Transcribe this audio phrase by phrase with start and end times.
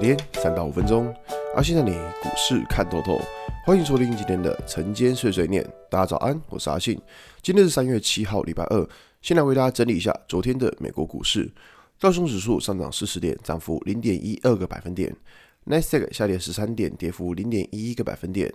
[0.00, 1.14] 天三到五分钟，
[1.54, 1.90] 阿信带你
[2.22, 3.20] 股市看透透。
[3.66, 5.62] 欢迎收听今天的晨间碎碎念。
[5.90, 6.98] 大家早安，我是阿信。
[7.42, 8.88] 今天是三月七号，礼拜二。
[9.20, 11.52] 先来为大家整理一下昨天的美国股市。
[11.98, 15.14] 道琼指数上涨四十点，涨幅零点一二个百分点。
[15.64, 18.50] 纳斯达克下跌十三点，跌幅零点一一个百分点。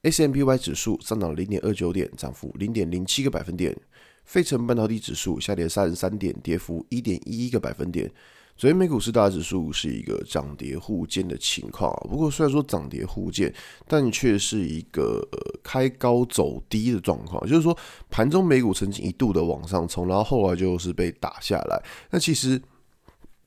[0.00, 3.76] S M P Y 指数上涨零点二九点，涨幅零点零七个百分点。
[4.24, 8.10] 费城半导体指数下跌三十三点，跌幅一点一一个百分点。
[8.56, 13.52] 昨天美股四大指数是一个涨跌互见的情况，不过虽然说涨跌互见，
[13.86, 15.26] 但却是一个
[15.62, 17.76] 开高走低的状况，就是说
[18.08, 21.82] 盘中美股曾经一度的往上冲，然后后来就是被打下来。
[22.10, 22.60] 那其实。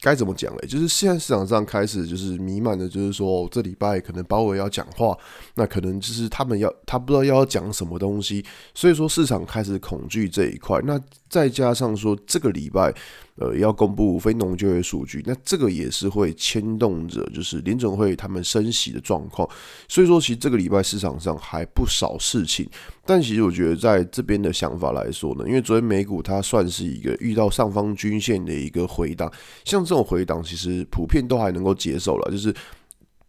[0.00, 0.66] 该怎么讲嘞？
[0.68, 5.16] 就是现在市场上开始就是弥漫的，就是说这礼拜可能鲍尔要讲话，
[5.54, 8.44] 那可能就是他们要他不知道要讲什么东西，
[8.74, 10.78] 所以说市场开始恐惧这一块。
[10.84, 11.00] 那
[11.34, 12.94] 再加上说这个礼拜
[13.34, 19.48] 呃要公布非农就业数据，那这个也是会牵动着就是联准会他们升息的状况。
[19.88, 22.70] 所以说其实这个礼拜市场上还不少事情。
[23.04, 29.28] 但其实我觉得，在这边的想法来说呢，因为昨天美股它算是一个遇到上方均线的一个回档，
[29.64, 32.54] 像这种回档其实普遍都还能够接受了，就是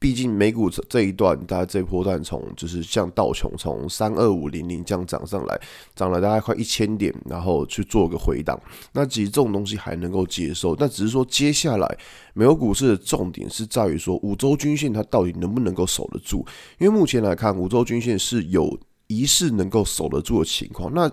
[0.05, 5.59] 毕竟美股这一段，大家这一波段从就是像道琼从三二五零零这样涨上来，
[5.95, 8.55] 涨了大概快一千点，然后去做个回档，
[8.93, 11.97] 那其实这种东西还能够接受，但只是说接下来
[12.35, 16.45] 美国股市的重点是在于说五周均线它到底能不能够守得住，
[16.77, 18.77] 因为目前来看五周均线是有。
[19.07, 21.11] 疑似能够守得住的情况，那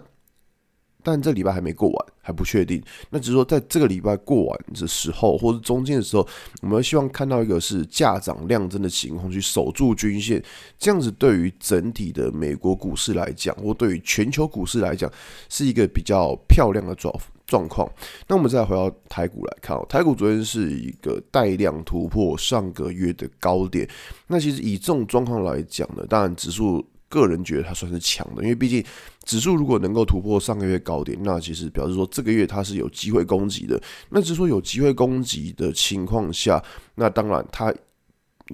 [1.02, 2.82] 但这礼拜还没过完，还不确定。
[3.10, 6.26] 那只是说，在这个礼拜过完的时候，或者中间的时候，
[6.62, 10.42] 我们希望看到一个是价涨量增的情况，去守住均线。
[10.78, 15.10] 这样子对于整体的美国股市来讲，或对于全球股市来讲，
[15.48, 17.12] 是一个比较漂亮的状
[17.46, 17.90] 状况。
[18.28, 23.88] 那我们再回到台股来看哦，台股昨天是一个带量突破上个月的高点。
[24.28, 26.86] 那其实以这种状况来讲呢，当然指数。
[27.12, 28.83] 个人觉得它算是强的，因为毕竟
[29.24, 33.78] 指数如果能够突破上个月高点，那其实表示说这个月它是有机会攻击的。
[34.08, 36.64] 那只是说有机会攻击的情况下，
[36.95, 37.70] 那当然它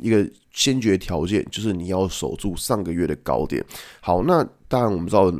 [0.02, 3.64] 一个先决条件就是你要守住上个月的高点。
[4.00, 5.32] 好，那当然我们知道。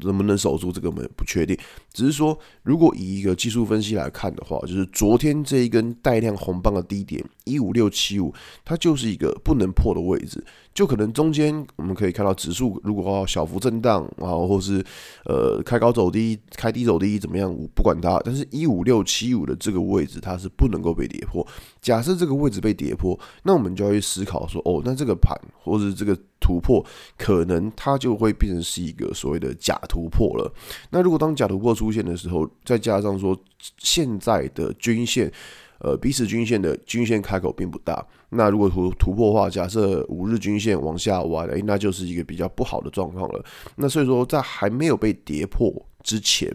[0.00, 1.56] 能不能守住这个，我们不确定。
[1.96, 8.34] 只是说，如果以一个技术分析来看的话，就是昨天这一根带量红棒的低点一五六七五，
[8.66, 10.44] 它就是一个不能破的位置。
[10.74, 14.84] 就可能中间我们可以看到指数如果小幅震荡，然后或是
[15.24, 18.20] 呃开高走低、开低走低怎么样，我不管它。
[18.22, 21.46] 但是一五六七五的这个位置，它是不能够被跌破。
[21.80, 25.34] 假设这个位置被跌破，那我们就要去思考说，哦，那这个盘
[25.64, 26.14] 或者这个。
[26.38, 26.84] 突破
[27.16, 30.52] 可能它就会变成是一个所谓的假突破了。
[30.90, 33.38] 那如果当假突破出出现的时候，再加上说
[33.78, 35.30] 现在的均线，
[35.78, 38.04] 呃，彼此均线的均线开口并不大。
[38.30, 43.44] 那如果突突破的话，假设五日均线往下弯，诶，那就是一个比较不好的状况了。
[43.76, 46.52] 那所以说，在还没有被跌破之前。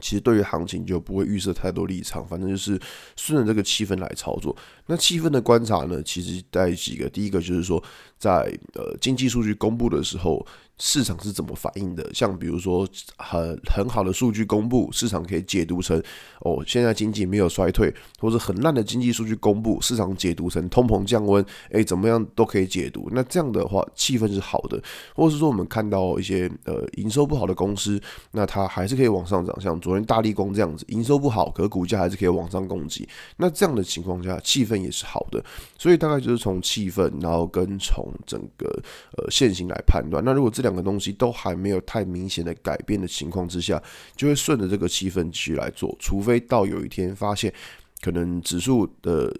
[0.00, 2.78] 其实对于行情就不会预设太多立场，反正就是
[3.16, 4.56] 顺着这个气氛来操作。
[4.86, 7.82] 那气氛的观察呢，其实带几个，第一个就是说，
[8.16, 10.46] 在呃经济数据公布的时候。
[10.78, 12.08] 市场是怎么反应的？
[12.14, 16.00] 像比如说很很好的数据公布，市场可以解读成
[16.40, 23.08] 哦，现在经济没有衰退，或者很烂的经济数据公布，市场解读成通膨降温，诶，怎么样都可以解读。
[23.12, 24.80] 那这样的话，气氛是好的，
[25.14, 28.00] 或者是说我们看到一些呃营收不好的公司，
[28.30, 33.08] 那它还是可以往上涨，像昨天大立光这样子，营收不好，可股价还是可以往上攻击。
[33.36, 35.44] 那这样的情况下，气氛也是好的。
[35.76, 38.66] 所以大概就是从气氛，然后跟从整个
[39.16, 40.24] 呃现行来判断。
[40.24, 43.82] 那如果这两两个东西都还没有太明显的改变的情况之下，
[44.14, 47.52] 就会顺着这个气氛去来做，除非到有一天发现
[48.02, 49.34] 可能指数的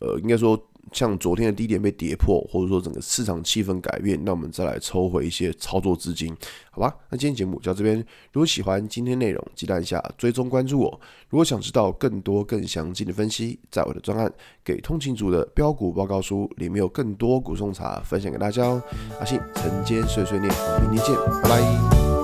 [0.00, 0.60] 呃，应该说
[0.90, 6.34] 像昨天的低点被跌破，或者说整个市场气氛改变，那我们再来抽回一些操作资金，
[6.70, 6.94] 好吧？
[7.08, 7.96] 那今天节目就到这边，
[8.32, 11.00] 如果喜欢今天内容，记得按下追踪关注我。
[11.28, 14.28] 如果想知道更多更详尽的分析，在我的专案
[14.64, 18.82] 《给通勤族的标股报告书》里面有更多股送茶分享给大家哦。
[19.18, 22.21] 阿信晨间碎碎念，明天见，拜拜。